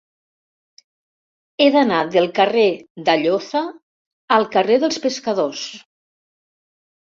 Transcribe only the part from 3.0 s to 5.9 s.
d'Alloza al carrer dels Pescadors.